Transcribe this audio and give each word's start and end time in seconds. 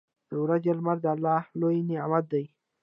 •د 0.29 0.31
ورځې 0.43 0.71
لمر 0.77 0.97
د 1.03 1.05
الله 1.13 1.41
لوی 1.59 1.77
نعمت 1.89 2.25
دی. 2.33 2.43